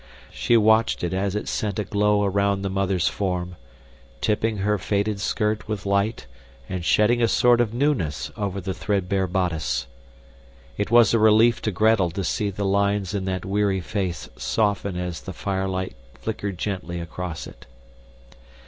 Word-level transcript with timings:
She 0.31 0.57
watched 0.57 1.03
it 1.03 1.13
as 1.13 1.35
it 1.35 1.47
sent 1.47 1.77
a 1.77 1.83
glow 1.83 2.23
around 2.25 2.63
the 2.63 2.71
mother's 2.71 3.07
form, 3.07 3.55
tipping 4.19 4.57
her 4.57 4.79
faded 4.79 5.19
skirt 5.21 5.67
with 5.67 5.85
light 5.85 6.25
and 6.67 6.83
shedding 6.83 7.21
a 7.21 7.27
sort 7.27 7.61
of 7.61 7.71
newness 7.71 8.31
over 8.35 8.59
the 8.59 8.73
threadbare 8.73 9.27
bodice. 9.27 9.85
It 10.75 10.89
was 10.89 11.13
a 11.13 11.19
relief 11.19 11.61
to 11.61 11.71
Gretel 11.71 12.09
to 12.09 12.23
see 12.23 12.49
the 12.49 12.65
lines 12.65 13.13
in 13.13 13.25
that 13.25 13.45
weary 13.45 13.79
face 13.79 14.27
soften 14.35 14.95
as 14.97 15.21
the 15.21 15.33
firelight 15.33 15.95
flickered 16.15 16.57
gently 16.57 16.99
across 16.99 17.45
it. 17.45 17.67